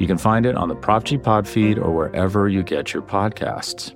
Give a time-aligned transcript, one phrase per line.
[0.00, 3.02] You can find it on the Prop G Pod feed or wherever you get your
[3.02, 3.94] podcasts.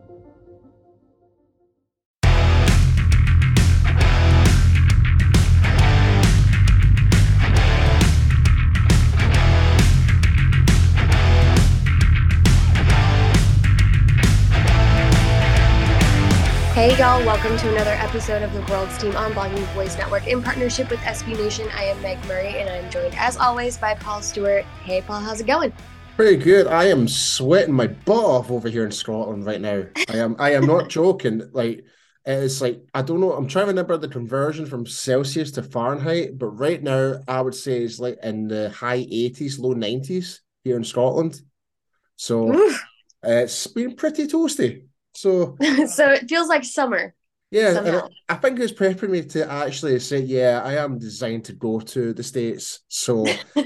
[16.75, 20.27] Hey y'all, welcome to another episode of the World's Team on Blogging the Boys Network
[20.27, 21.67] in partnership with SB Nation.
[21.75, 24.67] I am Meg Murray and I'm joined as always by Paul Stewart.
[24.83, 25.73] Hey Paul, how's it going?
[26.17, 26.69] Pretty good.
[26.69, 29.85] I am sweating my butt off over here in Scotland right now.
[30.09, 31.43] I am I am not joking.
[31.53, 31.85] Like
[32.25, 33.33] it's like I don't know.
[33.33, 37.55] I'm trying to remember the conversion from Celsius to Fahrenheit, but right now I would
[37.57, 41.41] say it's like in the high 80s, low 90s here in Scotland.
[42.15, 42.85] So Oof.
[43.25, 44.87] it's been pretty toasty.
[45.15, 45.57] So
[45.89, 47.13] so it feels like summer.
[47.55, 51.79] Yeah, I think it's prepping me to actually say, yeah, I am designed to go
[51.79, 52.81] to the States.
[52.89, 53.25] So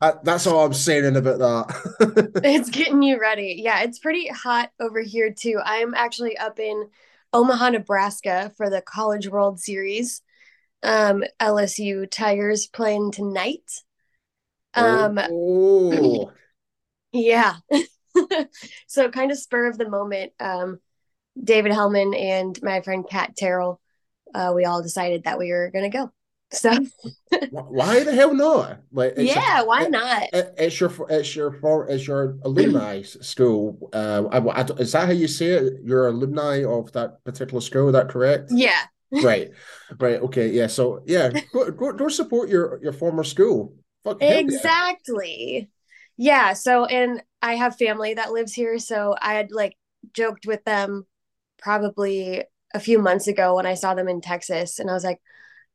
[0.00, 2.40] I, that's all I'm saying about that.
[2.42, 3.60] it's getting you ready.
[3.62, 5.60] Yeah, it's pretty hot over here too.
[5.62, 6.88] I'm actually up in
[7.34, 10.22] Omaha, Nebraska for the College World Series.
[10.82, 13.70] Um, LSU Tigers playing tonight.
[14.72, 16.32] Um, oh.
[17.12, 17.56] yeah.
[18.86, 20.32] so kind of spur of the moment.
[20.40, 20.78] Um,
[21.42, 23.80] David Hellman and my friend Kat Terrell,
[24.34, 26.12] uh, we all decided that we were going to go.
[26.54, 26.72] So
[27.50, 28.80] why the hell not?
[28.92, 30.28] Like, yeah, why not?
[30.32, 33.90] It's your it's your for it's your alumni school.
[33.92, 35.80] Uh, I, I, is that how you say it?
[35.82, 37.88] You're alumni of that particular school.
[37.88, 38.50] Is that correct?
[38.52, 38.82] Yeah.
[39.22, 39.50] right.
[39.98, 40.20] Right.
[40.20, 40.50] Okay.
[40.50, 40.68] Yeah.
[40.68, 43.74] So yeah, go, go, go support your your former school.
[44.04, 45.70] Fuck exactly.
[46.16, 46.48] Yeah.
[46.48, 46.52] yeah.
[46.52, 49.76] So and I have family that lives here, so I had like
[50.12, 51.06] joked with them
[51.64, 52.44] probably
[52.74, 55.20] a few months ago when I saw them in Texas, and I was like,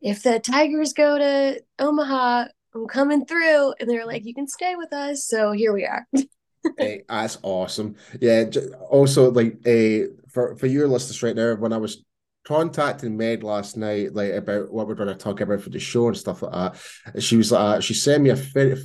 [0.02, 3.74] if the Tigers go to Omaha, I'm coming through.
[3.80, 5.26] And they're like, you can stay with us.
[5.26, 6.08] So here we are.
[6.78, 7.96] hey, that's awesome.
[8.22, 8.46] Yeah.
[8.90, 12.04] Also, like, a for for your listeners right now, when I was
[12.46, 16.08] contacting Meg last night, like about what we're going to talk about for the show
[16.08, 18.78] and stuff like that, she was uh, she sent me a video,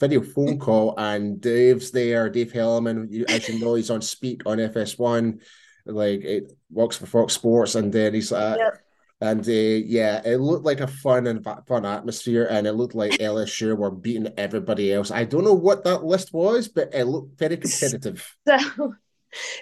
[0.00, 4.42] video phone call, and Dave's there, Dave Hellman, you, as you know, he's on Speak
[4.46, 5.40] on FS1
[5.86, 8.80] like it works for Fox Sports, and then he's uh, yep.
[9.20, 13.12] and uh, yeah, it looked like a fun and fun atmosphere, and it looked like
[13.12, 15.10] LSU were beating everybody else.
[15.10, 18.36] I don't know what that list was, but it looked very competitive.
[18.46, 18.94] So,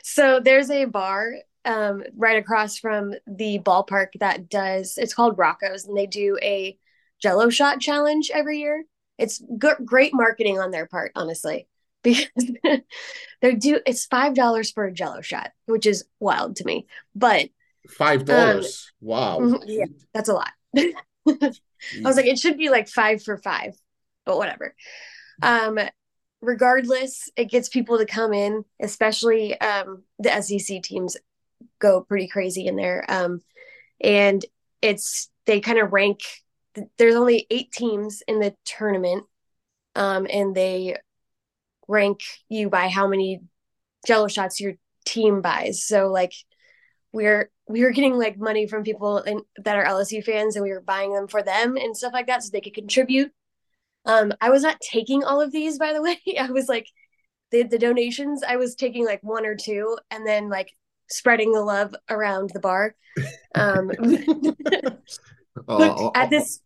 [0.03, 1.32] so there's a bar
[1.64, 4.98] um, right across from the ballpark that does.
[4.98, 6.76] It's called Rocco's, and they do a
[7.22, 8.84] Jello shot challenge every year.
[9.16, 11.69] It's good, great marketing on their part, honestly
[12.03, 12.28] because
[13.43, 17.49] they're do it's five dollars for a jello shot which is wild to me but
[17.88, 18.91] five dollars?
[19.03, 19.38] Um, wow.
[19.41, 20.50] mm-hmm, yeah that's a lot.
[20.77, 21.53] I
[22.05, 23.75] was like it should be like five for five
[24.25, 24.75] but whatever.
[25.43, 25.78] Um
[26.43, 31.17] regardless it gets people to come in especially um the sec teams
[31.78, 33.41] go pretty crazy in there um
[34.00, 34.44] and
[34.81, 36.21] it's they kind of rank
[36.97, 39.25] there's only eight teams in the tournament
[39.97, 40.97] um and they
[41.90, 43.42] rank you by how many
[44.06, 44.74] jello shots your
[45.04, 45.84] team buys.
[45.84, 46.32] So like
[47.12, 50.70] we're we were getting like money from people and that are LSU fans and we
[50.70, 53.32] were buying them for them and stuff like that so they could contribute.
[54.06, 56.18] Um I was not taking all of these by the way.
[56.38, 56.86] I was like
[57.50, 60.70] the the donations I was taking like one or two and then like
[61.08, 62.94] spreading the love around the bar.
[63.54, 63.90] Um
[65.68, 66.60] oh, at this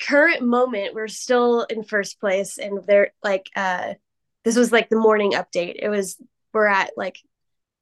[0.00, 3.94] current moment we're still in first place and they're like uh
[4.48, 5.76] this was like the morning update.
[5.78, 6.16] It was
[6.54, 7.18] we're at like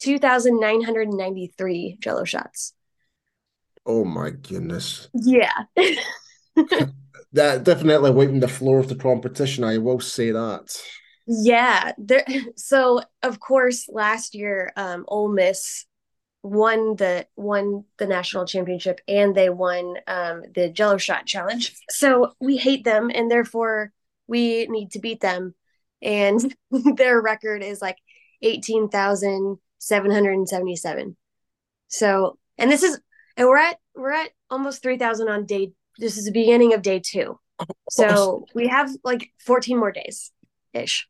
[0.00, 2.72] 2,993 jello shots.
[3.86, 5.08] Oh my goodness.
[5.14, 5.52] Yeah.
[7.32, 9.62] that definitely wiping the floor of the competition.
[9.62, 10.76] I will say that.
[11.28, 11.92] Yeah.
[11.98, 12.24] There,
[12.56, 15.86] so of course last year, um, Ole Miss
[16.42, 21.76] won the won the national championship and they won um, the Jello shot challenge.
[21.90, 23.92] So we hate them and therefore
[24.26, 25.54] we need to beat them
[26.02, 26.54] and
[26.96, 27.98] their record is like
[28.42, 31.16] 18,777.
[31.88, 33.00] So, and this is,
[33.36, 37.00] and we're at, we're at almost 3,000 on day, this is the beginning of day
[37.04, 37.38] two.
[37.90, 40.30] So we have like 14 more days
[40.74, 41.08] ish.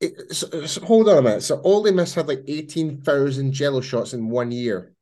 [0.00, 1.42] it, so, so hold on a minute.
[1.42, 4.92] So Ole Miss had like eighteen thousand Jello shots in one year.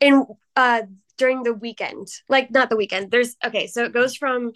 [0.00, 0.24] In
[0.56, 0.82] uh
[1.16, 3.10] during the weekend, like not the weekend.
[3.10, 4.52] There's okay, so it goes from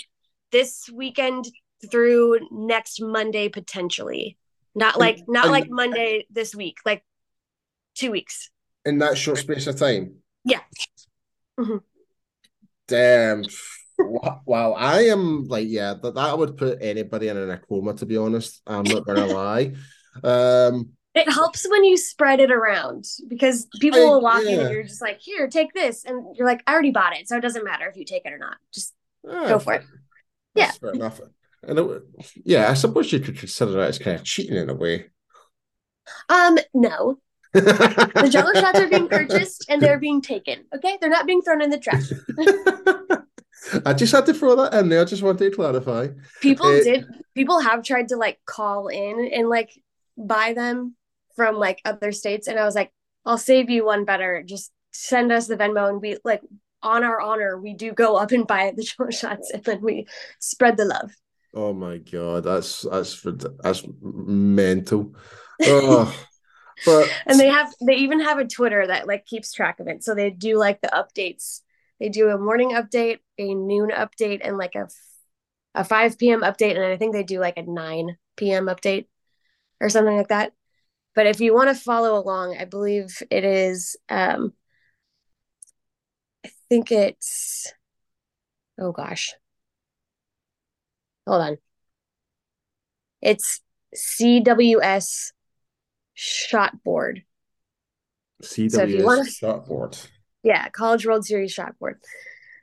[0.50, 1.46] this weekend
[1.90, 4.36] through next Monday potentially.
[4.74, 7.04] Not like not and- like Monday this week, like
[7.94, 8.50] two weeks.
[8.84, 10.16] in that short space of time.
[10.44, 10.60] Yeah.
[11.58, 11.80] Mhm.
[12.86, 13.44] Damn.
[13.98, 18.16] Wow, I am like, yeah, that, that would put anybody in a coma, to be
[18.16, 18.62] honest.
[18.66, 19.74] I'm not gonna lie.
[20.22, 24.72] Um, It helps when you spread it around because people I- will walk in and
[24.72, 26.04] you're just like, here, take this.
[26.04, 27.26] And you're like, I already bought it.
[27.28, 28.56] So it doesn't matter if you take it or not.
[28.72, 28.94] Just
[29.28, 29.82] ah, go for it.
[30.54, 30.70] Yeah.
[30.70, 31.20] fair enough.
[31.62, 32.02] And it,
[32.44, 35.06] yeah, I suppose you could consider that as kind of cheating in a way.
[36.28, 37.18] Um, no.
[37.52, 40.64] The jello shots are being purchased and they're being taken.
[40.74, 40.98] Okay.
[41.00, 42.10] They're not being thrown in the trash.
[43.84, 45.02] I just had to throw that in there.
[45.02, 46.08] I just wanted to clarify.
[46.40, 49.70] People Uh, did people have tried to like call in and like
[50.16, 50.94] buy them
[51.36, 52.46] from like other states.
[52.46, 52.92] And I was like,
[53.24, 54.42] I'll save you one better.
[54.46, 56.42] Just send us the Venmo and we like
[56.82, 60.06] on our honor, we do go up and buy the jello shots and then we
[60.38, 61.10] spread the love.
[61.54, 65.14] Oh my god, that's that's for that's mental.
[65.62, 66.26] Oh,
[66.84, 70.04] but and they have they even have a twitter that like keeps track of it.
[70.04, 71.62] So they do like the updates.
[72.00, 74.88] They do a morning update a noon update and like a
[75.74, 76.76] a 5 p.m update.
[76.76, 79.06] And i think they do like a 9 p.m update
[79.80, 80.52] or something like that.
[81.14, 84.52] But if you want to follow along i believe it is um
[86.44, 87.72] i think it's
[88.78, 89.34] oh gosh
[91.28, 91.58] hold on
[93.20, 93.60] it's
[93.94, 95.32] cws
[96.14, 97.22] shot board
[98.42, 99.98] CWS So if you wanna- shot board.
[100.44, 102.00] Yeah, College World Series shot board.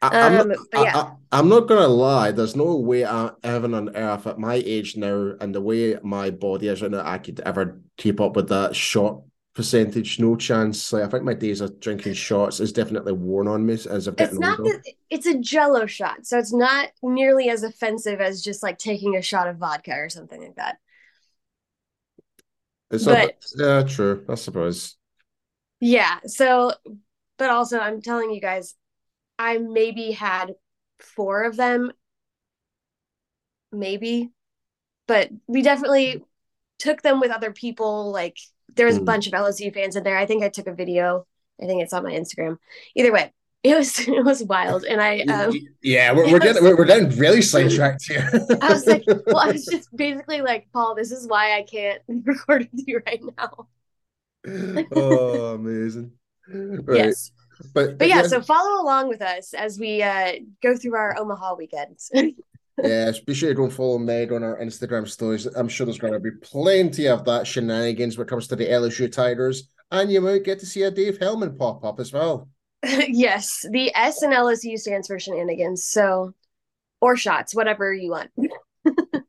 [0.02, 1.12] I, I'm, Um, not, yeah.
[1.32, 2.32] I, am not gonna lie.
[2.32, 6.30] There's no way I, heaven on earth at my age now and the way my
[6.30, 9.24] body is right now, I could ever keep up with that shot
[9.56, 10.20] percentage.
[10.20, 10.94] No chance.
[10.94, 14.16] Like I think my days of drinking shots is definitely worn on me as I've
[14.20, 14.74] It's not older.
[14.74, 19.16] that it's a jello shot, so it's not nearly as offensive as just like taking
[19.16, 20.78] a shot of vodka or something like that.
[22.92, 24.26] It's but- a yeah, true.
[24.30, 24.98] I suppose.
[25.80, 26.74] Yeah, so
[27.38, 28.76] but also I'm telling you guys,
[29.40, 30.56] I maybe had
[31.00, 31.92] four of them,
[33.72, 34.32] maybe,
[35.08, 36.24] but we definitely
[36.80, 38.12] took them with other people.
[38.12, 38.38] Like
[38.76, 39.06] there was a Mm.
[39.06, 40.18] bunch of LSU fans in there.
[40.18, 41.26] I think I took a video.
[41.62, 42.58] I think it's on my Instagram.
[42.96, 43.32] Either way,
[43.64, 45.54] it was it was wild, and I um.
[45.82, 48.30] yeah, we're, we're getting we're, we're getting really sidetracked here.
[48.62, 52.02] I was like, well, I was just basically like, Paul, this is why I can't
[52.08, 53.68] record with you right now.
[54.96, 56.12] oh, amazing.
[56.48, 56.98] Right.
[56.98, 57.32] Yes.
[57.74, 61.56] But, But yeah, so follow along with us as we uh, go through our Omaha
[61.56, 62.12] weekends.
[62.84, 65.46] Yes, be sure to go and follow Meg on our Instagram stories.
[65.46, 68.68] I'm sure there's going to be plenty of that shenanigans when it comes to the
[68.68, 72.50] LSU Tigers, and you might get to see a Dave Hellman pop up as well.
[72.84, 75.86] yes, the S and LSU stands for shenanigans.
[75.86, 76.34] So,
[77.00, 78.32] or shots, whatever you want.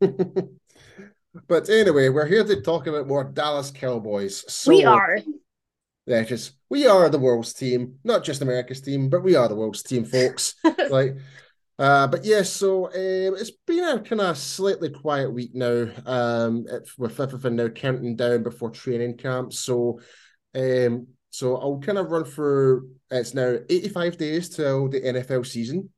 [1.49, 4.45] but anyway, we're here to talk about more Dallas Cowboys.
[4.53, 5.19] So, we are.
[6.07, 9.57] Yeah, just we are the world's team, not just America's team, but we are the
[9.57, 10.55] world's team, folks.
[10.91, 11.17] like,
[11.79, 15.89] uh, but yes, so um, it's been a kind of slightly quiet week now.
[16.07, 19.53] Um, it, with everything now counting down before training camp.
[19.53, 20.01] So,
[20.55, 22.91] um, so I'll kind of run through.
[23.11, 25.91] It's now eighty-five days till the NFL season.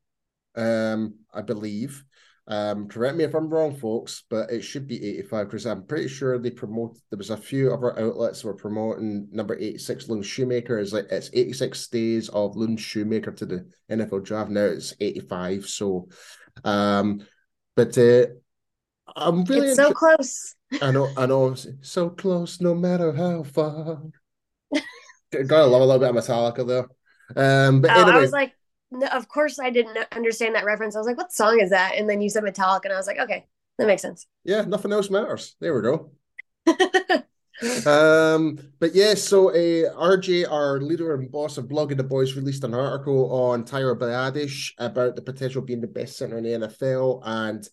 [0.57, 2.05] Um, I believe.
[2.51, 6.09] Um, correct me if I'm wrong, folks, but it should be 85 because I'm pretty
[6.09, 6.97] sure they promote.
[7.11, 11.29] There was a few other outlets were promoting number 86 Luke Schoonmaker is like it's
[11.35, 14.51] 86 days of Luke Schoonmaker to the NFL draft.
[14.51, 15.67] Now it's 85.
[15.67, 16.09] So,
[16.65, 17.21] um,
[17.77, 18.29] but uh,
[19.15, 20.55] I'm really so close.
[20.81, 24.03] I know, I know, so close, no matter how far.
[25.33, 26.87] Gotta love a little bit of Metallica there.
[27.37, 28.55] Um, but Oh, anyway, I was like,
[28.91, 30.97] no, of course I didn't understand that reference.
[30.97, 31.95] I was like, what song is that?
[31.97, 33.47] And then you said Metallica, and I was like, okay,
[33.79, 34.27] that makes sense.
[34.45, 35.57] yeah, nothing else matters.
[35.61, 36.13] There we go.
[37.87, 42.63] Um, but yeah, so uh, RJ, our leader and boss of Blogging the Boys, released
[42.63, 47.21] an article on Tyler Biadasz about the potential being the best center in the NFL
[47.25, 47.69] and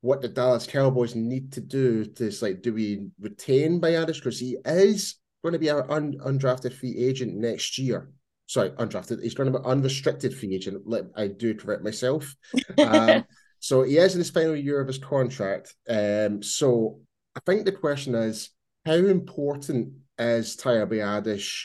[0.00, 4.56] what the Dallas Cowboys need to do to like, do we retain Biadasz because he
[4.64, 8.10] is going to be our un- undrafted free agent next year.
[8.46, 9.22] Sorry, undrafted.
[9.22, 10.82] He's going to be unrestricted free agent.
[10.86, 12.34] Let I do correct myself.
[12.78, 13.24] Um,
[13.58, 15.74] so he is in his final year of his contract.
[15.88, 17.00] Um, so
[17.34, 18.50] I think the question is
[18.84, 21.64] how important is Tyler Biadasz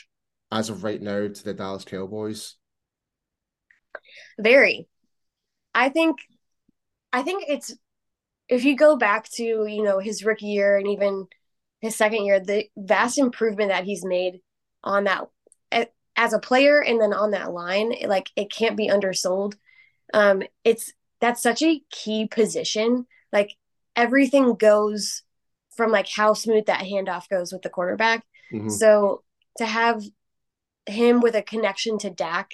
[0.50, 2.56] as of right now to the Dallas Cowboys?
[4.38, 4.88] Very.
[5.74, 6.18] I think
[7.12, 7.74] I think it's
[8.48, 11.26] if you go back to, you know, his rookie year and even
[11.80, 14.40] his second year, the vast improvement that he's made
[14.84, 15.24] on that
[16.16, 19.54] as a player and then on that line, like it can't be undersold.
[20.12, 23.06] Um, it's that's such a key position.
[23.32, 23.54] Like
[23.96, 25.22] everything goes
[25.76, 28.24] from like how smooth that handoff goes with the quarterback.
[28.52, 28.68] Mm-hmm.
[28.68, 29.22] So
[29.58, 30.02] to have
[30.86, 32.50] him with a connection to Dak,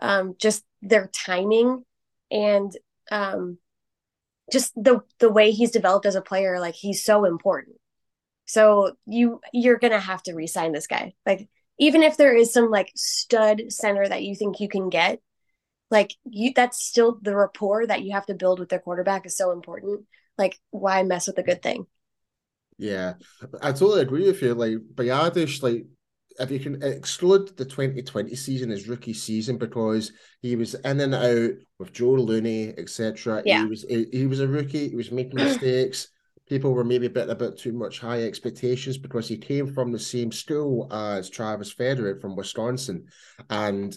[0.00, 1.84] um, just their timing
[2.30, 2.72] and
[3.10, 3.58] um,
[4.52, 7.76] just the the way he's developed as a player, like he's so important.
[8.46, 11.14] So you you're gonna have to resign this guy.
[11.26, 11.48] Like
[11.78, 15.20] even if there is some like stud center that you think you can get,
[15.90, 19.36] like you that's still the rapport that you have to build with the quarterback is
[19.36, 20.04] so important.
[20.36, 21.86] Like why mess with a good thing?
[22.76, 23.14] Yeah,
[23.62, 24.54] I totally agree with you.
[24.54, 25.86] Like Biadasz, like
[26.38, 31.14] if you can exclude the 2020 season, his rookie season, because he was in and
[31.14, 33.42] out with Joe Looney, etc.
[33.44, 33.62] Yeah.
[33.62, 34.88] He was he, he was a rookie.
[34.90, 36.08] He was making mistakes.
[36.48, 39.92] People were maybe a bit a bit too much high expectations because he came from
[39.92, 43.06] the same school as Travis Frederick from Wisconsin,
[43.50, 43.96] and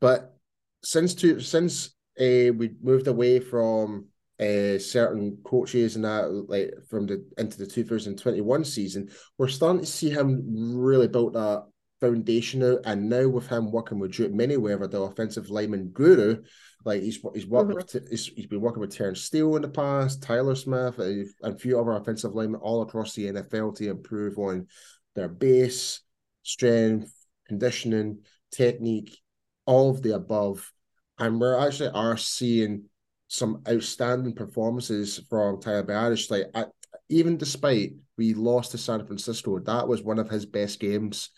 [0.00, 0.36] but
[0.84, 1.88] since two since
[2.20, 4.06] uh, we moved away from
[4.40, 9.86] uh, certain coaches and that like from the into the 2021 season, we're starting to
[9.86, 10.44] see him
[10.76, 11.64] really build that
[12.00, 12.80] foundation out.
[12.84, 16.42] And now with him working with Duke Manyweather, the offensive lineman guru,
[16.88, 17.76] like he's he's worked mm-hmm.
[17.76, 21.54] with he's, he's been working with Terence Steele in the past, Tyler Smith, and a
[21.54, 24.66] few other offensive linemen all across the NFL to improve on
[25.14, 26.00] their base,
[26.44, 27.12] strength,
[27.46, 29.18] conditioning, technique,
[29.66, 30.72] all of the above.
[31.18, 32.84] And we're actually are seeing
[33.26, 36.30] some outstanding performances from Tyler Biadasz.
[36.30, 36.64] Like I,
[37.10, 41.28] even despite we lost to San Francisco, that was one of his best games.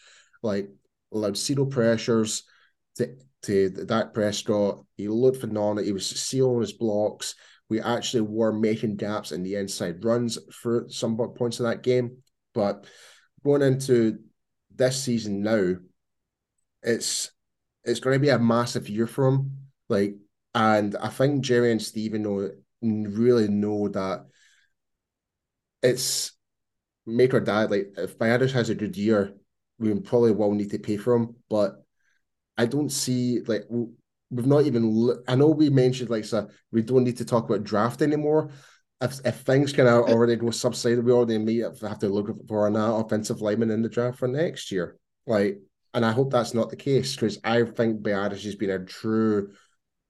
[0.44, 0.70] Like
[1.12, 2.44] allowed zero pressures
[2.94, 4.84] to to Dak Prescott.
[4.96, 5.84] He looked phenomenal.
[5.84, 7.34] He was sealing his blocks.
[7.68, 12.18] We actually were making gaps in the inside runs for some points in that game.
[12.52, 12.86] But
[13.44, 14.18] going into
[14.74, 15.76] this season now,
[16.82, 17.30] it's
[17.84, 19.58] it's going to be a massive year for him.
[19.88, 20.16] Like,
[20.54, 22.50] and I think Jerry and Stephen know
[22.82, 24.26] really know that
[25.82, 26.32] it's
[27.06, 27.64] make or die.
[27.64, 29.32] Like, if Biadasz has a good year,
[29.78, 31.36] we probably will need to pay for him.
[31.48, 31.84] But
[32.60, 35.16] I don't see like we've not even.
[35.26, 38.50] I know we mentioned like so we don't need to talk about draft anymore.
[39.00, 42.76] If, if things can already go subsided, we already may have to look for an
[42.76, 44.98] uh, offensive lineman in the draft for next year.
[45.26, 45.62] Like,
[45.94, 49.54] and I hope that's not the case because I think Biadasz has been a true,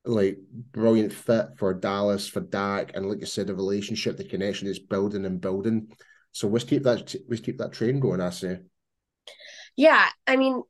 [0.05, 0.39] like,
[0.73, 4.81] brilliant fit for Dallas for Dak, and like you said, the relationship, the connection is
[4.81, 5.95] building and building.
[6.33, 8.21] So let's keep that let's keep that train going.
[8.21, 8.59] I say.
[9.77, 10.65] Yeah, I mean,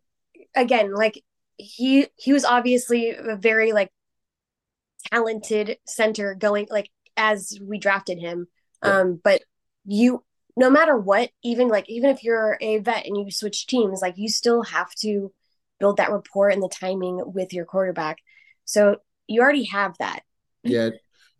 [0.54, 1.24] again, like
[1.60, 3.90] he he was obviously a very like
[5.12, 8.46] talented center going like as we drafted him.
[8.84, 9.00] Yeah.
[9.00, 9.42] Um, but
[9.84, 10.24] you
[10.56, 14.14] no matter what, even like even if you're a vet and you switch teams, like
[14.16, 15.32] you still have to
[15.78, 18.18] build that rapport and the timing with your quarterback.
[18.64, 20.20] So you already have that.
[20.62, 20.90] Yeah,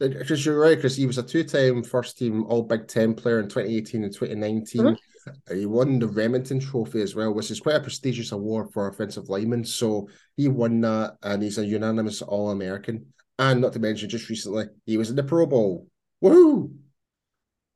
[0.01, 3.49] because you're right, because he was a two-time first team All Big Ten player in
[3.49, 4.83] 2018 and 2019.
[4.83, 5.57] Mm-hmm.
[5.57, 9.29] He won the Rimington Trophy as well, which is quite a prestigious award for offensive
[9.29, 9.65] linemen.
[9.65, 13.07] So he won that, and he's a unanimous All American.
[13.39, 15.87] And not to mention, just recently, he was in the Pro Bowl.
[16.25, 16.75] Woohoo!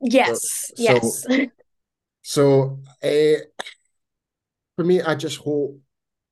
[0.01, 1.23] Yes, so, yes.
[1.23, 1.47] So,
[2.23, 3.41] so uh,
[4.75, 5.79] for me, I just hope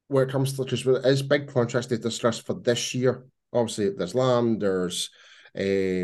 [0.07, 3.25] where it comes to because it is big contracts to discuss for this year.
[3.51, 5.09] Obviously, there's Lamb, there's
[5.57, 6.03] a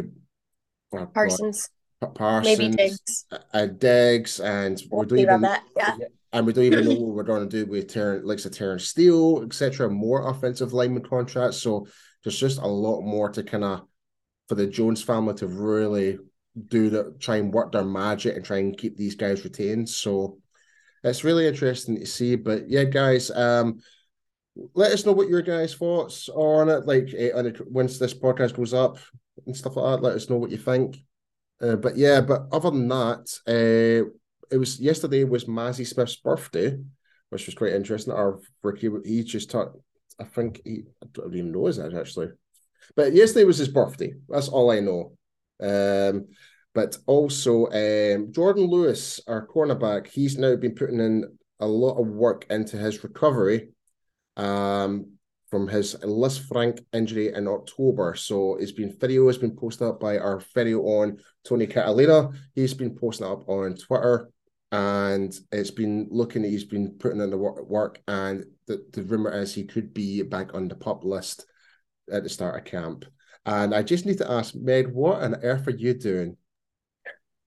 [0.98, 1.70] uh, Parsons.
[2.16, 5.64] Parsons, maybe Diggs, uh, Diggs, and we'll we do not even that.
[5.76, 5.98] Yeah.
[6.32, 8.88] And we don't even know what we're going to do with Terence, like a Terence
[8.88, 9.90] Steele, etc.
[9.90, 11.58] More offensive lineman contracts.
[11.58, 11.88] So
[12.24, 13.82] there's just a lot more to kind of
[14.48, 16.20] for the Jones family to really
[16.68, 19.90] do the try and work their magic and try and keep these guys retained.
[19.90, 20.40] So
[21.04, 22.36] it's really interesting to see.
[22.36, 23.80] But yeah, guys, um,
[24.74, 26.86] let us know what your guys' thoughts are on it.
[26.86, 28.98] Like uh, once this podcast goes up
[29.46, 30.98] and stuff like that, let us know what you think.
[31.62, 34.10] Uh, but yeah, but other than that, uh,
[34.52, 36.78] it was yesterday was Mazi Smith's birthday,
[37.30, 38.14] which was quite interesting.
[38.14, 39.72] Our rookie, he just taught.
[40.20, 40.84] I think he.
[41.04, 42.30] I don't even know his age actually,
[42.96, 44.14] but yesterday was his birthday.
[44.28, 45.14] That's all I know.
[45.62, 46.28] Um,
[46.74, 51.26] but also um, Jourdan Lewis, our cornerback, he's now been putting in
[51.60, 53.70] a lot of work into his recovery.
[54.38, 55.14] Um,
[55.50, 58.16] from his Lisfranc injury in October.
[58.16, 62.30] So it's been video has been posted up by our video on Tony Catalina.
[62.54, 64.30] He's been posting up on Twitter
[64.72, 69.54] and it's been looking he's been putting in the work and the, the rumor is
[69.54, 71.46] he could be back on the pup list
[72.12, 73.06] at the start of camp.
[73.46, 76.38] And I just need to ask, Meg, what on earth are you doing?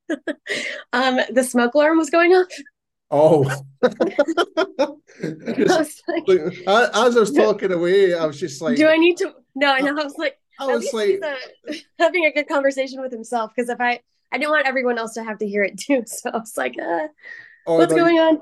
[0.93, 2.49] um, the smoke alarm was going off.
[3.15, 3.43] Oh,
[3.83, 3.93] was
[6.09, 6.31] like,
[6.67, 9.87] as I was talking away, I was just like, "Do I need to?" No, and
[9.87, 11.37] I was like, I was like, a,
[11.99, 14.01] having a good conversation with himself because if I,
[14.33, 16.79] I didn't want everyone else to have to hear it too, so I was like,
[16.79, 17.09] uh,
[17.67, 18.41] oh, "What's going on?"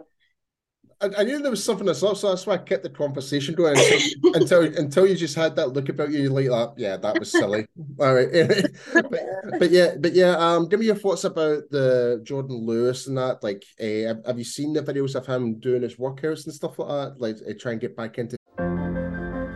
[1.01, 3.55] I, I, knew there was something that's up, so that's why I kept the conversation
[3.55, 6.75] going until until, until you just had that look about you, like that.
[6.77, 7.67] Yeah, that was silly.
[8.01, 8.29] All right,
[8.93, 10.37] but, but, yeah, but yeah.
[10.37, 13.43] Um, give me your thoughts about the Jourdan Lewis and that.
[13.43, 16.79] Like, uh, have, have you seen the videos of him doing his workouts and stuff
[16.79, 17.21] like that?
[17.21, 18.37] Like, uh, try and get back into.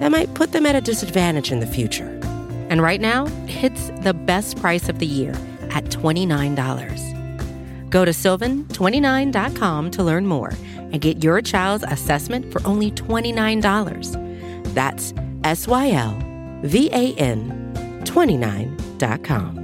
[0.00, 2.08] that might put them at a disadvantage in the future.
[2.70, 5.32] And right now, it's the best price of the year
[5.70, 7.90] at $29.
[7.90, 14.74] Go to sylvan29.com to learn more and get your child's assessment for only $29.
[14.74, 15.12] That's
[15.44, 16.18] S Y L
[16.62, 17.56] V A N
[18.04, 19.56] 29.com.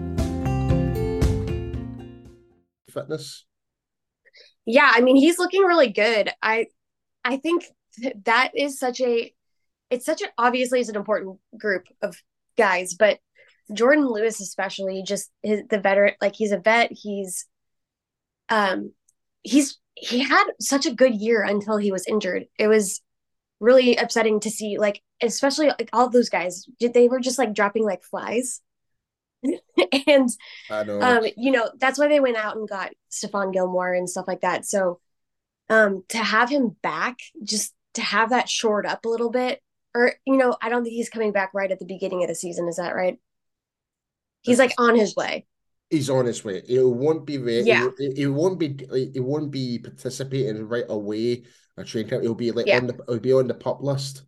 [2.91, 3.45] Fitness.
[4.65, 6.31] Yeah, I mean, he's looking really good.
[6.43, 6.67] I
[7.25, 7.65] I think
[8.25, 9.33] that is such a
[9.91, 12.17] it's such an obviously is an important group of
[12.57, 13.19] guys, but
[13.71, 17.47] Jourdan Lewis especially just his, the veteran like he's a vet, he's
[18.49, 18.93] um
[19.43, 22.47] he's he had such a good year until he was injured.
[22.59, 23.01] It was
[23.61, 27.55] really upsetting to see, like, especially like all those guys, did they were just like
[27.55, 28.61] dropping like flies.
[30.07, 30.29] and
[30.71, 34.43] um, you know, that's why they went out and got Stephon Gilmore and stuff like
[34.43, 34.67] that.
[34.67, 35.01] So
[35.69, 39.63] um to have him back, just to have that shored up a little bit,
[39.97, 42.35] or you know, I don't think he's coming back right at the beginning of the
[42.35, 43.19] season, is that right?
[44.43, 45.47] He's like on his way
[45.91, 46.63] he's on his way.
[46.69, 47.61] It won't be there.
[47.61, 47.89] Yeah.
[47.99, 48.77] He, he won't be.
[48.93, 51.45] It won't be participating right away.
[51.77, 52.23] A train camp.
[52.23, 52.79] He'll be like yeah.
[52.79, 52.99] on the.
[53.09, 54.25] He'll be on the pup list.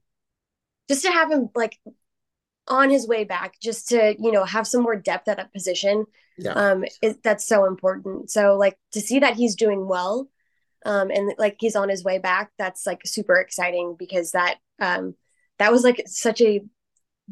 [0.88, 1.78] Just to have him like
[2.66, 6.04] on his way back, just to you know have some more depth at that position.
[6.36, 6.52] Yeah.
[6.52, 8.30] Um, it, that's so important.
[8.30, 10.28] So like to see that he's doing well,
[10.84, 12.50] um, and like he's on his way back.
[12.58, 15.14] That's like super exciting because that um
[15.58, 16.62] that was like such a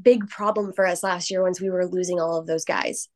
[0.01, 3.09] big problem for us last year once we were losing all of those guys.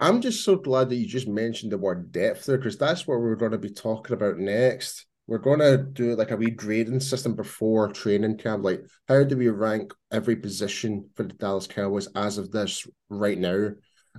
[0.00, 3.18] I'm just so glad that you just mentioned the word depth there because that's what
[3.20, 5.06] we're going to be talking about next.
[5.26, 8.64] We're going to do like a wee grading system before training camp.
[8.64, 13.36] Like, how do we rank every position for the Dallas Cowboys as of this right
[13.36, 13.70] now?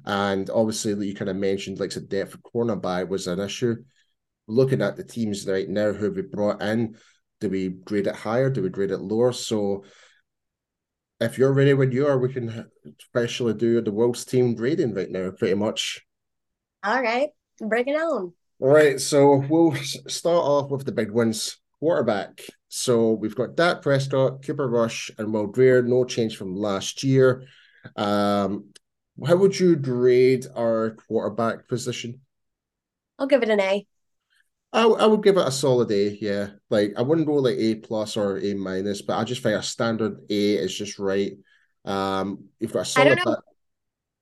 [0.05, 3.77] And obviously, you kind of mentioned like the depth of cornerback was an issue.
[4.47, 6.95] Looking at the teams right now who we brought in,
[7.39, 8.49] do we grade it higher?
[8.49, 9.31] Do we grade it lower?
[9.31, 9.83] So
[11.19, 15.09] if you're ready when you are, we can especially do the world's team grading right
[15.09, 16.01] now, pretty much.
[16.83, 18.33] All right, break it on.
[18.61, 21.57] All right, so we'll start off with the big ones.
[21.79, 22.41] Quarterback.
[22.67, 25.81] So we've got Dak Prescott, Cooper Rush, and Will Grier.
[25.81, 27.45] No change from last year.
[27.95, 28.71] Um,
[29.25, 32.19] how would you grade our quarterback position?
[33.17, 33.87] I'll give it an A.
[34.71, 36.49] I, I would give it a solid A, yeah.
[36.69, 39.63] Like I wouldn't go like A plus or A minus, but I just think a
[39.63, 41.33] standard A is just right.
[41.85, 43.11] Um, you've got a solid.
[43.11, 43.37] I don't know.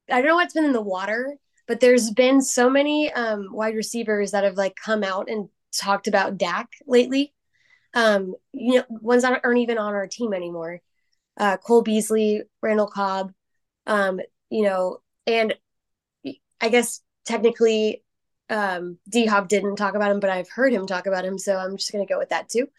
[0.10, 1.36] I don't know what's been in the water,
[1.68, 6.08] but there's been so many um wide receivers that have like come out and talked
[6.08, 7.34] about Dak lately.
[7.94, 10.82] Um, you know, ones that aren't even on our team anymore.
[11.38, 13.32] Uh, Cole Beasley, Randall Cobb,
[13.86, 15.54] um, you know, and
[16.62, 18.04] I guess technically
[18.50, 21.58] um D Hop didn't talk about him, but I've heard him talk about him, so
[21.58, 22.68] I'm just gonna go with that too.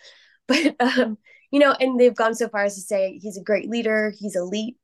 [0.48, 1.18] But um,
[1.50, 4.36] you know, and they've gone so far as to say he's a great leader, he's
[4.36, 4.76] elite.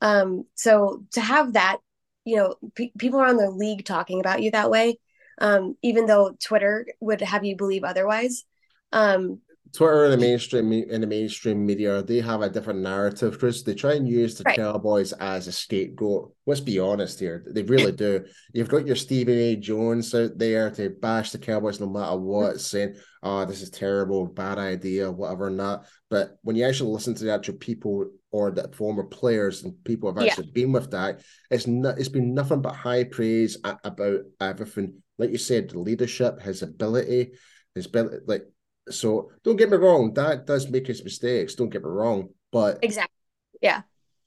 [0.00, 1.78] Um, so to have that,
[2.24, 4.98] you know, pe- people around the league talking about you that way,
[5.40, 8.44] um, even though Twitter would have you believe otherwise.
[8.92, 9.40] Um,
[9.74, 13.74] Twitter and the mainstream in the mainstream media, they have a different narrative because they
[13.74, 14.56] try and use the right.
[14.56, 16.32] Cowboys as a scapegoat.
[16.46, 18.24] Let's be honest here, they really do.
[18.52, 19.56] You've got your Stephen A.
[19.56, 22.58] Jones out there to bash the Cowboys no matter what, mm-hmm.
[22.58, 25.86] saying, "Oh, this is terrible, bad idea, whatever," that.
[26.08, 30.14] But when you actually listen to the actual people or the former players and people
[30.14, 30.62] have actually yeah.
[30.62, 31.98] been with that, it's not.
[31.98, 35.02] It's been nothing but high praise about everything.
[35.18, 37.32] Like you said, the leadership, his ability,
[37.74, 38.44] his ability, like
[38.90, 41.54] so don't get me wrong, that does make his mistakes.
[41.54, 43.14] Don't get me wrong, but exactly,
[43.60, 43.82] yeah.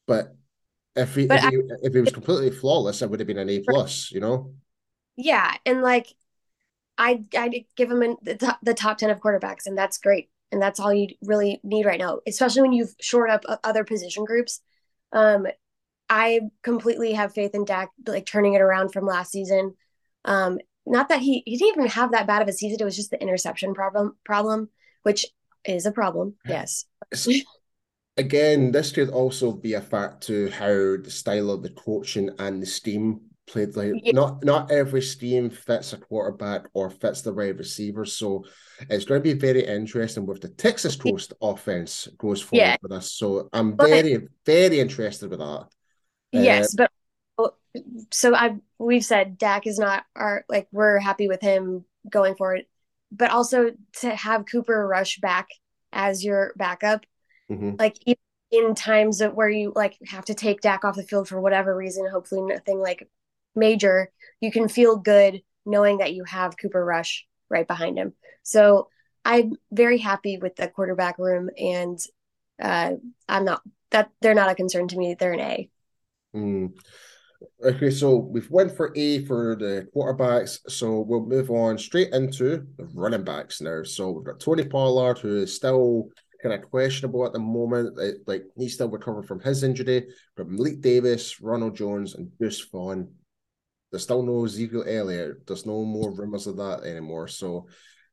[0.05, 0.35] But
[0.95, 3.49] if he but if, he, if he was completely flawless, it would have been an
[3.49, 4.11] A plus.
[4.11, 4.53] You know.
[5.15, 6.13] Yeah, and like
[6.97, 10.29] I I give him in the top, the top ten of quarterbacks, and that's great,
[10.51, 14.25] and that's all you really need right now, especially when you've shored up other position
[14.25, 14.61] groups.
[15.13, 15.47] Um,
[16.09, 19.75] I completely have faith in Dak like turning it around from last season.
[20.25, 22.77] Um, not that he he didn't even have that bad of a season.
[22.79, 24.69] It was just the interception problem problem,
[25.03, 25.25] which
[25.65, 26.35] is a problem.
[26.45, 26.85] Yes.
[28.17, 32.61] Again, this could also be a fact to how the style of the coaching and
[32.61, 33.75] the scheme played.
[33.75, 34.13] Like yeah.
[34.13, 38.05] not not every scheme fits a quarterback or fits the wide receiver.
[38.05, 38.45] So
[38.89, 42.77] it's going to be very interesting with the Texas Coast offense goes forward yeah.
[42.81, 43.11] with us.
[43.11, 45.67] So I'm very very interested with that.
[46.31, 46.91] Yes, uh, but
[48.11, 52.65] so I we've said Dak is not our like we're happy with him going forward,
[53.11, 55.47] but also to have Cooper Rush back
[55.91, 57.05] as your backup,
[57.49, 57.75] mm-hmm.
[57.79, 57.97] like
[58.51, 61.75] in times of where you like have to take Dak off the field for whatever
[61.75, 63.07] reason, hopefully nothing like
[63.55, 68.13] major, you can feel good knowing that you have Cooper Rush right behind him.
[68.43, 68.89] So
[69.25, 71.99] I'm very happy with the quarterback room, and
[72.61, 72.93] uh,
[73.27, 73.61] I'm not
[73.91, 75.15] that they're not a concern to me.
[75.15, 75.69] They're an A.
[76.35, 76.73] Mm.
[77.63, 82.65] Okay, so we've went for A for the quarterbacks, so we'll move on straight into
[82.77, 83.83] the running backs now.
[83.83, 86.09] So we've got Tony Pollard, who is still
[86.41, 87.97] kind of questionable at the moment.
[88.27, 90.07] Like he's still recovering from his injury.
[90.35, 93.11] But Malik Davis, Ronald Jones, and Deuce Vaughn.
[93.91, 95.47] There's still no Ezekiel Elliott.
[95.47, 97.27] There's no more rumors of that anymore.
[97.27, 97.67] So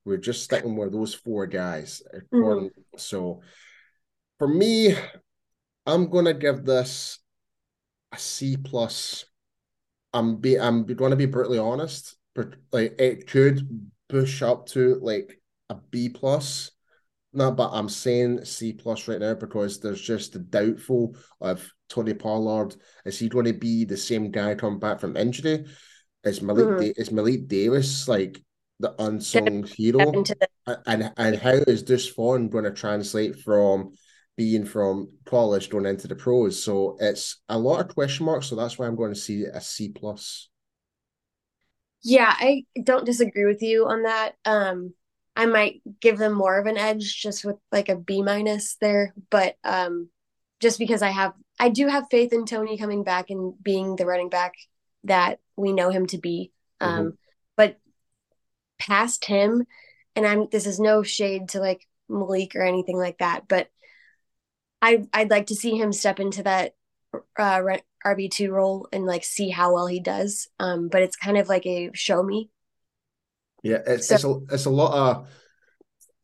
[0.05, 2.03] we're just sticking with those four guys.
[2.33, 2.69] Mm-hmm.
[2.97, 3.41] So
[4.39, 4.95] for me,
[5.87, 7.19] I'm gonna give this
[8.14, 9.24] a C plus.
[10.12, 14.98] I'm be I'm going to be brutally honest, but like it could push up to
[15.03, 16.70] like a B plus.
[17.33, 22.14] No, but I'm saying C plus right now because there's just the doubtful of Tony
[22.14, 22.77] Pollard.
[23.05, 25.66] Is he going to be the same guy coming back from injury?
[26.22, 26.81] Is Malik mm-hmm.
[26.81, 28.40] da- is Malik Davis like
[28.79, 30.12] the unsung hero?
[30.12, 30.48] The-
[30.87, 33.94] and and how is this form going to translate from
[34.37, 36.62] being from college going into the pros.
[36.62, 38.47] So it's a lot of question marks.
[38.47, 40.49] So that's why I'm going to see a C plus.
[42.03, 44.33] Yeah, I don't disagree with you on that.
[44.44, 44.92] Um,
[45.37, 49.14] I might give them more of an edge just with like a B minus there,
[49.31, 50.11] but um,
[50.61, 54.07] just because I have, I do have faith in Tony coming back and being the
[54.07, 54.55] running back
[55.05, 56.53] that we know him to be.
[56.81, 57.09] Um, mm-hmm.
[57.57, 57.79] But
[58.79, 59.64] past him,
[60.14, 63.68] and I'm this is no shade to like Malik or anything like that, but
[64.85, 66.75] I I'd like to see him step into that
[67.38, 67.62] uh,
[68.05, 70.49] RB two role and like see how well he does.
[70.61, 72.51] Um, but it's kind of like a show me.
[73.62, 75.29] Yeah, it's so, it's a it's a lot of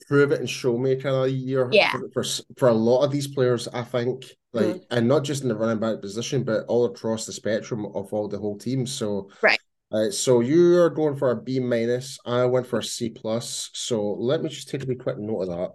[0.06, 1.70] prove it and show me kind of year.
[1.72, 1.92] Yeah.
[1.92, 2.24] For, for,
[2.58, 4.78] for a lot of these players, I think like, mm-hmm.
[4.90, 8.28] and not just in the running back position, but all across the spectrum of all
[8.28, 8.86] the whole team.
[8.86, 9.58] So right.
[9.92, 12.18] Uh, so you are going for a B minus.
[12.26, 13.70] I went for a C plus.
[13.72, 15.70] So let me just take a quick note of that.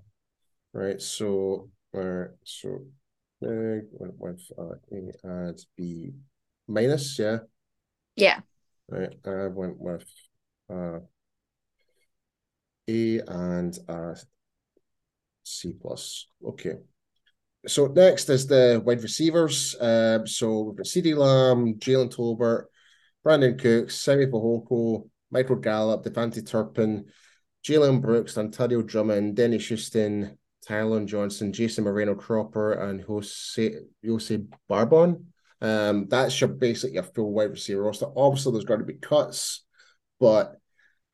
[0.74, 1.02] Right.
[1.02, 2.82] So all right, so
[3.42, 6.12] went with uh, A adds B
[6.68, 7.38] minus, yeah.
[8.16, 8.40] Yeah.
[8.90, 10.06] Right, I went with
[10.70, 11.00] uh,
[12.90, 14.16] A and uh,
[15.44, 16.28] C plus.
[16.46, 16.76] Okay.
[17.68, 19.76] So next is the wide receivers.
[19.80, 22.66] Um, so we've got CeeDee Lamb, Jalen Tolbert,
[23.26, 27.06] Brandin Cooks, Simi Fehoko, Michael Gallup, KaVontae Turpin,
[27.66, 33.72] Jalen Brooks, Dontario Drummond, Dennis Houston, Tylen Johnson, Jason Moreno Cropper, and Jose
[34.06, 35.28] Jose Barbon.
[35.62, 38.08] Um, that's your basically a full wide receiver roster.
[38.16, 39.66] Obviously, there's going to be cuts,
[40.20, 40.56] but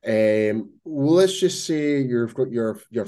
[0.06, 3.06] um, let's just say you've got your your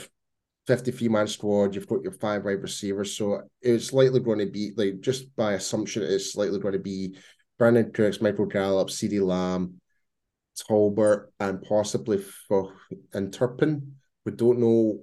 [0.66, 4.72] 53 man squad, you've got your five wide receivers, so it's likely going to be
[4.76, 7.16] like just by assumption, it's likely going to be
[7.60, 9.80] Brandin Cooks, Michael Gallup, CeeDee Lamb,
[10.68, 12.74] Tolbert, and possibly for
[13.12, 13.96] and Turpin.
[14.24, 15.00] We don't know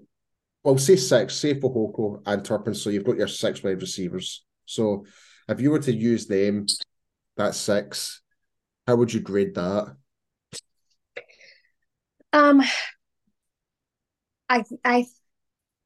[0.64, 4.44] well, say six, say Fehoko and Turpin, so you've got your six wide receivers.
[4.66, 5.06] So
[5.48, 6.66] If you were to use them,
[7.38, 8.22] that six,
[8.88, 9.96] how would you grade that?
[12.32, 12.62] Um,
[14.48, 15.06] I I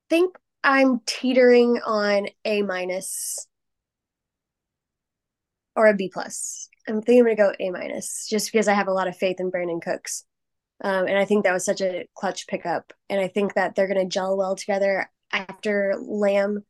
[0.10, 3.48] think I'm teetering on A minus
[5.76, 6.70] or a B plus.
[6.88, 9.40] I'm thinking I'm gonna go A minus just because I have a lot of faith
[9.40, 10.26] in Brandin Cooks.
[10.84, 12.94] Um, and I think that was such a clutch pickup.
[13.10, 16.64] And I think that they're gonna gel well together after Lamb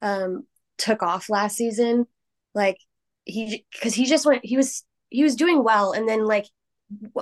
[0.00, 0.46] um
[0.78, 2.06] took off last season.
[2.54, 2.78] Like
[3.24, 6.46] he because he just went he was he was doing well and then like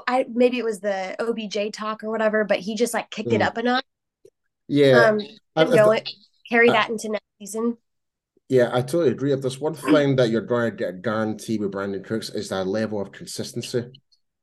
[0.06, 3.34] I maybe it was the OBJ talk or whatever, but he just like kicked mm.
[3.34, 3.84] it up a notch.
[4.68, 5.08] Yeah.
[5.08, 5.20] Um,
[5.56, 6.08] and go it,
[6.48, 7.76] carry that into next season.
[8.48, 9.32] Yeah, I totally agree.
[9.32, 12.66] If there's one thing that you're going to get guaranteed with Brandin Cooks is that
[12.66, 13.84] level of consistency.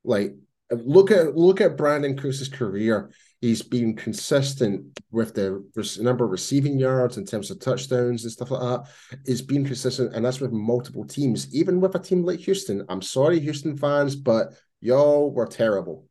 [0.04, 0.34] Like
[0.70, 3.10] look at look at Brandin Cooks' career.
[3.40, 5.64] He's been consistent with the
[6.00, 8.90] number of receiving yards in terms of touchdowns and stuff like that.
[9.26, 11.54] He's been consistent, and that's with multiple teams.
[11.54, 16.06] Even with a team like Houston, I'm sorry, Houston fans, but y'all were terrible.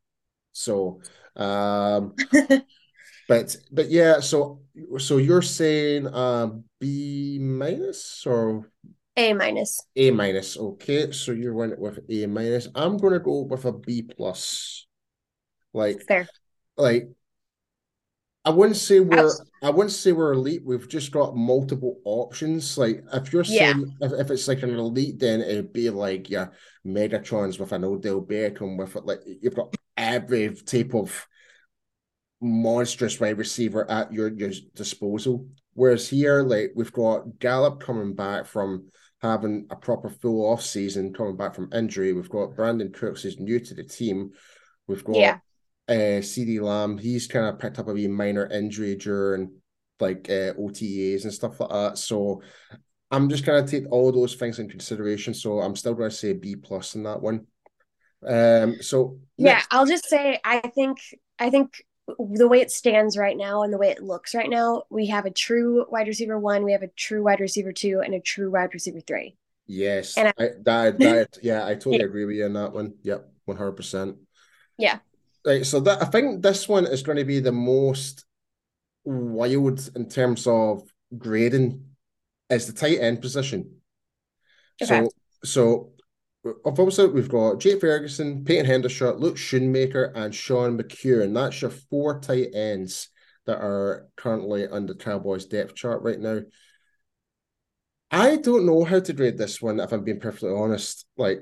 [0.52, 1.02] So,
[1.36, 2.14] um,
[3.28, 4.62] but but yeah, so
[4.98, 8.70] so you're saying um B minus or
[9.18, 9.84] A minus?
[9.96, 10.56] A minus.
[10.56, 12.68] Okay, so you went with A minus.
[12.74, 14.86] I'm gonna go with a B plus.
[15.74, 16.28] Like fair.
[16.76, 17.08] Like
[18.44, 20.62] I wouldn't say we're I wouldn't say we're elite.
[20.64, 22.78] We've just got multiple options.
[22.78, 24.06] Like if you're saying yeah.
[24.06, 26.52] if, if it's like an elite, then it'd be like your
[26.86, 29.04] Megatrons with an Odell Beckham with it.
[29.04, 31.26] Like you've got every type of
[32.40, 35.48] monstrous wide receiver at your, your disposal.
[35.74, 41.12] Whereas here, like we've got Gallup coming back from having a proper full off season,
[41.12, 42.12] coming back from injury.
[42.12, 44.30] We've got Brandin Cooks is new to the team.
[44.86, 45.38] We've got yeah.
[45.88, 46.98] uh, CeeDee Lamb.
[46.98, 49.52] He's kind of picked up a wee minor injury during
[50.00, 51.98] like uh, OTAs and stuff like that.
[51.98, 52.42] So
[53.10, 55.34] I'm just gonna take all those things in consideration.
[55.34, 57.46] So I'm still gonna say B plus in that one.
[58.26, 58.80] Um.
[58.82, 59.68] So yeah, next...
[59.70, 60.98] I'll just say I think
[61.38, 61.82] I think
[62.18, 65.26] the way it stands right now and the way it looks right now, we have
[65.26, 68.50] a true wide receiver one, we have a true wide receiver two, and a true
[68.50, 69.36] wide receiver three.
[69.66, 72.94] Yes, and I, I that, that yeah, I totally agree with you on that one.
[73.02, 74.16] Yep, one hundred percent.
[74.78, 74.98] Yeah.
[75.44, 78.24] Right, so that I think this one is going to be the most
[79.04, 80.82] wild in terms of
[81.16, 81.84] grading,
[82.50, 83.76] is the tight end position.
[84.82, 85.04] Okay.
[85.04, 85.10] So,
[85.44, 85.92] so
[86.64, 91.34] obviously we've got Jake Ferguson, Peyton Hendershot, Luke Schoonmaker, and Sean McKeon.
[91.34, 93.08] That's your four tight ends
[93.46, 96.40] that are currently the Cowboys depth chart right now.
[98.10, 101.06] I don't know how to grade this one, if I'm being perfectly honest.
[101.16, 101.40] Like,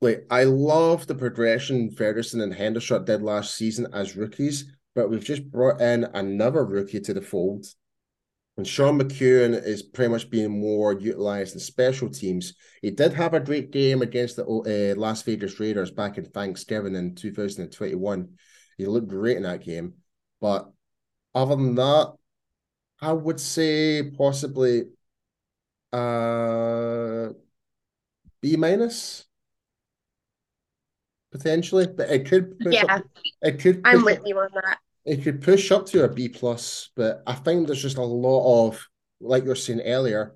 [0.00, 5.24] like I love the progression Ferguson and Hendershot did last season as rookies, but we've
[5.24, 7.66] just brought in another rookie to the fold
[8.56, 12.54] and Sean McKeon is pretty much being more utilized in special teams.
[12.80, 16.94] He did have a great game against the uh, Las Vegas Raiders back in Thanksgiving
[16.94, 18.28] in 2021.
[18.78, 19.94] He looked great in that game.
[20.40, 20.70] But
[21.34, 22.14] other than that,
[23.00, 24.84] I would say possibly
[25.92, 27.28] uh
[28.40, 29.24] B minus
[31.30, 32.84] potentially, but it could yeah.
[32.88, 33.04] Up,
[33.42, 36.90] it could I'm with you on that it could push up to a B plus,
[36.96, 38.86] but I think there's just a lot of,
[39.20, 40.34] like you're saying earlier,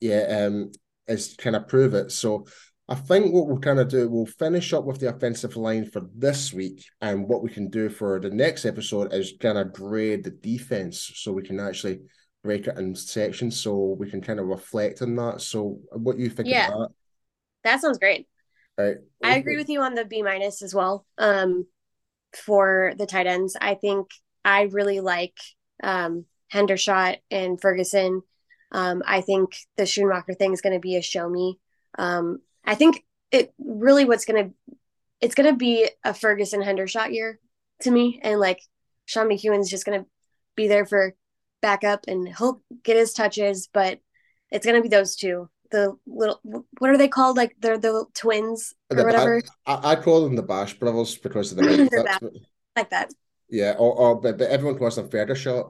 [0.00, 0.72] yeah, um,
[1.06, 2.10] is kind of prove it.
[2.10, 2.46] So
[2.88, 6.02] I think what we'll kind of do, we'll finish up with the offensive line for
[6.16, 10.24] this week, and what we can do for the next episode is kind of grade
[10.24, 12.00] the defense, so we can actually
[12.42, 15.40] break it in sections, so we can kind of reflect on that.
[15.40, 16.70] So what you think yeah.
[16.70, 16.88] that?
[17.62, 18.26] That sounds great.
[18.76, 18.96] Right.
[19.22, 21.04] I agree with you on the B minus as well.
[21.18, 21.66] Um,
[22.34, 23.56] for the tight ends.
[23.60, 24.08] I think
[24.44, 25.36] I really like
[25.82, 28.22] um, Hendershot and Ferguson.
[28.72, 31.58] Um, I think the Schoonmaker thing is going to be a show me.
[31.98, 34.74] Um, I think it really what's going to
[35.20, 37.38] it's going to be a Ferguson Hendershot year
[37.82, 38.60] to me, and like
[39.04, 40.06] Sean McKeon's just going to
[40.56, 41.14] be there for
[41.60, 44.00] backup, and he'll get his touches, but
[44.50, 47.36] it's going to be those two the little what are they called?
[47.36, 49.42] Like they're the twins or the, whatever.
[49.66, 52.40] I, I, call them the Bash Brothers because of the
[52.76, 53.12] like that.
[53.48, 55.64] Yeah, or, or but, but everyone calls them Ferguson.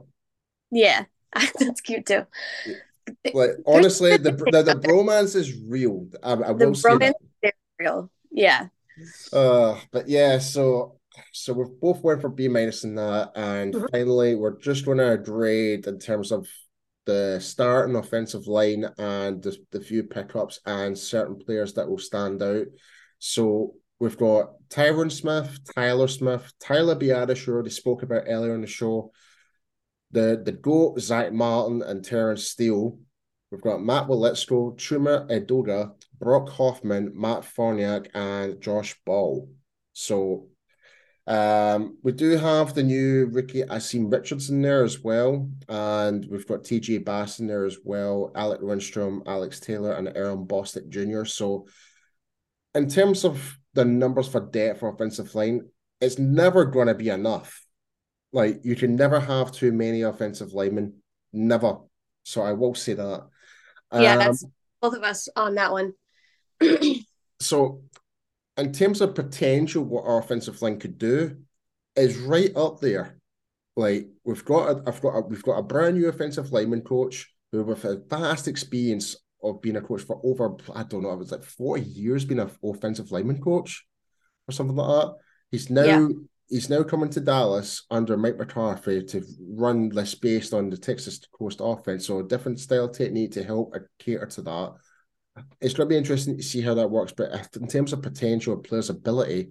[0.71, 1.05] Yeah,
[1.59, 2.25] that's cute too.
[3.33, 6.07] Like honestly, the, the the bromance is real.
[6.23, 8.11] I, I the bromance is real.
[8.31, 8.67] Yeah.
[9.33, 10.99] Uh, but yeah, so
[11.31, 13.85] so we've both went for B minus in that, and mm-hmm.
[13.91, 16.47] finally we're just going to grade in terms of
[17.11, 21.97] the start and offensive line and the, the few pickups and certain players that will
[21.97, 22.67] stand out.
[23.19, 28.61] So we've got Tyron Smith, Tyler Smith, Tyler Biadasz, who already spoke about earlier in
[28.61, 29.11] the show.
[30.11, 32.97] The the GOAT, Zack Martin, and Terence Steele.
[33.49, 39.49] We've got Matt Waletzko, Chuma Edoga, Brock Hoffman, Matt Farniok, and Josh Ball.
[39.93, 40.47] So
[41.27, 45.49] um, we do have the new Ricky Asim Richardson there as well.
[45.69, 50.45] And we've got TJ Bass in there as well, Alec Lindstrom, Alex Taylor, and Earl
[50.45, 51.25] Bostick Jr.
[51.25, 51.67] So
[52.73, 57.09] in terms of the numbers for depth for offensive line, it's never going to be
[57.09, 57.65] enough.
[58.33, 60.95] Like you can never have too many offensive linemen,
[61.31, 61.77] never.
[62.23, 63.27] So I will say that.
[63.93, 64.45] Yeah, um, that's
[64.81, 65.93] both of us on that one.
[67.39, 67.83] so,
[68.57, 71.37] in terms of potential, what our offensive line could do
[71.95, 73.17] is right up there.
[73.75, 77.33] Like we've got, a, I've got, a, we've got a brand new offensive lineman coach
[77.51, 81.19] who with a vast experience of being a coach for over, I don't know, it
[81.19, 83.85] was like forty years being an offensive lineman coach
[84.47, 85.15] or something like that.
[85.51, 86.07] He's now yeah.
[86.49, 91.19] he's now coming to Dallas under Mike McCarthy to run this based on the Texas
[91.37, 92.05] Coast offense.
[92.05, 94.73] So a different style technique to help cater to that.
[95.59, 97.13] It's going to be interesting to see how that works.
[97.15, 99.49] But in terms of potential players' ability,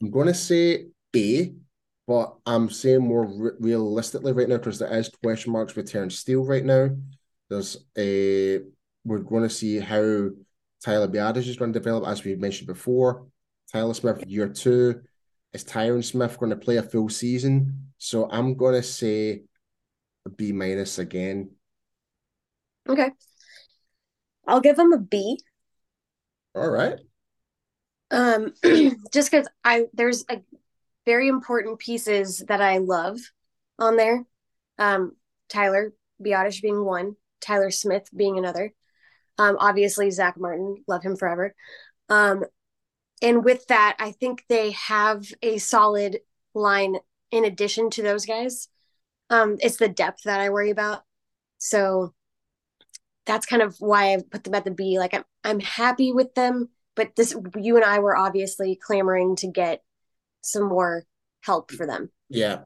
[0.00, 1.54] I'm going to say B,
[2.06, 6.18] but I'm saying more re- realistically right now because there is question marks with Terence
[6.18, 6.90] Steele right now.
[7.50, 8.60] There's a
[9.04, 10.28] we're going to see how
[10.84, 13.26] Tyler Biadasz is going to develop, as we mentioned before.
[13.72, 15.02] Tyler Smith, year two.
[15.52, 17.90] Is Tyron Smith going to play a full season?
[17.96, 19.42] So I'm going to say
[20.26, 21.50] a B minus again.
[22.88, 23.10] Okay.
[24.48, 25.38] I'll give him a B.
[26.54, 26.98] All right.
[28.10, 28.54] Um,
[29.12, 30.40] just because I there's a
[31.04, 33.18] very important pieces that I love
[33.78, 34.24] on there.
[34.78, 35.12] Um,
[35.48, 38.72] Tyler Biadasz being one, Tyler Smith being another.
[39.38, 41.54] Um, obviously Zack Martin, love him forever.
[42.08, 42.44] Um,
[43.22, 46.20] and with that, I think they have a solid
[46.54, 46.96] line
[47.30, 48.68] in addition to those guys.
[49.30, 51.02] Um, it's the depth that I worry about.
[51.58, 52.14] So
[53.28, 54.98] that's kind of why I put them at the B.
[54.98, 59.48] Like I'm I'm happy with them, but this you and I were obviously clamoring to
[59.48, 59.82] get
[60.40, 61.04] some more
[61.42, 62.10] help for them.
[62.30, 62.62] Yeah.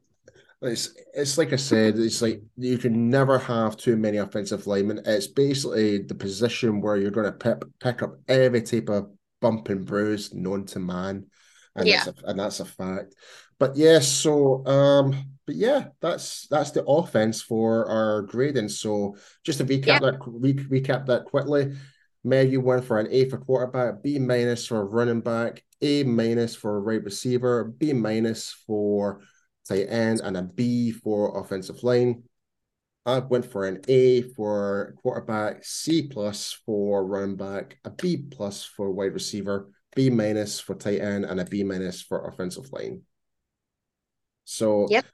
[0.62, 5.02] It's it's like I said, it's like you can never have too many offensive linemen.
[5.04, 9.68] It's basically the position where you're going to pick pick up every type of bump
[9.70, 11.26] and bruise known to man,
[11.74, 12.04] and yeah.
[12.04, 13.16] that's a, and that's a fact.
[13.62, 15.14] But yes, yeah, so um,
[15.46, 18.70] but yeah, that's that's the offense for our grading.
[18.70, 19.98] So just to recap yeah.
[20.00, 21.76] that re- recap that quickly.
[22.24, 26.56] Meg, you went for an A for quarterback, B minus for running back, A minus
[26.56, 29.20] for wide receiver, B minus for
[29.68, 32.24] tight end, and a B for offensive line.
[33.06, 38.64] I went for an A for quarterback, C plus for running back, a B plus
[38.64, 43.02] for wide receiver, B minus for tight end, and a B minus for offensive line.
[44.44, 45.04] So, yep.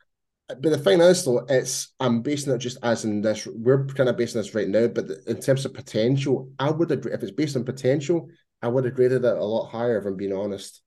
[0.48, 3.46] But the thing is, though, it's I'm basing it just as in this.
[3.46, 7.12] We're kind of basing this right now, but in terms of potential, I would agree.
[7.12, 8.28] If it's based on potential,
[8.62, 9.98] I would have graded it a lot higher.
[9.98, 10.80] If I'm being honest.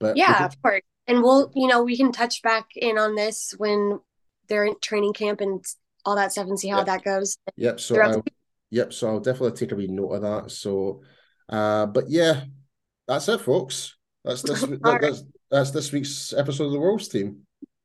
[0.00, 0.82] But yeah, of course.
[1.06, 4.00] And we'll, you know, we can touch back in on this when
[4.48, 5.64] they're in training camp and
[6.04, 6.86] all that stuff and see how yep.
[6.86, 7.38] that goes.
[7.56, 7.80] Yep.
[7.80, 8.16] So I,
[8.70, 8.92] yep.
[8.92, 10.50] So I'll definitely take a wee note of that.
[10.50, 11.02] So,
[11.48, 12.42] uh, but yeah,
[13.06, 13.96] that's it, folks.
[14.24, 14.60] That's this.
[14.60, 14.98] that.
[15.00, 17.43] That's that's this week's episode of the World's Team.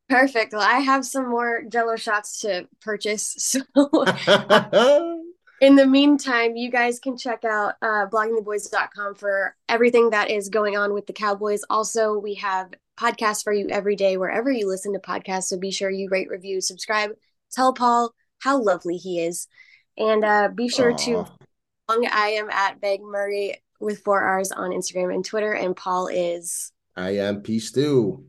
[0.10, 0.54] Perfect.
[0.54, 3.36] Well, I have some more Jello shots to purchase.
[3.39, 3.62] So,
[5.62, 10.78] in the meantime, you guys can check out uh, bloggingtheboys.com for everything that is going
[10.78, 11.63] on with the Cowboys.
[11.69, 15.43] Also, we have podcasts for you every day wherever you listen to podcasts.
[15.43, 17.12] So be sure you rate, review, subscribe,
[17.52, 19.48] tell Paul how lovely he is.
[19.98, 21.06] And uh, be sure Aww.
[21.06, 21.26] to
[21.89, 26.72] I am at Meg Murray with four R's on Instagram and Twitter, and Paul is
[26.95, 28.26] I am P Stew.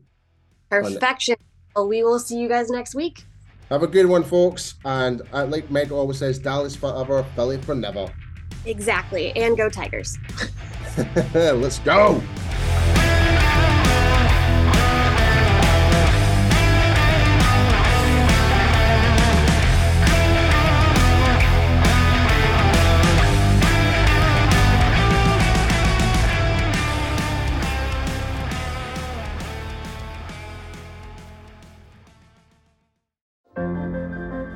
[0.69, 1.35] Perfection.
[1.75, 3.25] Well, we will see you guys next week.
[3.69, 4.75] Have a good one, folks.
[4.83, 8.07] And uh, like Meg always says, Dallas forever, Philly for never.
[8.65, 9.31] Exactly.
[9.35, 10.17] And go Tigers.
[11.33, 12.21] Let's go.